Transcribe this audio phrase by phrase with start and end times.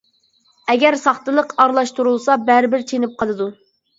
[0.73, 3.51] ئەگەر ساختىلىق ئارىلاشتۇرۇلسا، بەرىبىر چېنىپ قالىدۇ.